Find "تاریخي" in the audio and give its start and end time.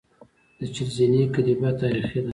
1.81-2.19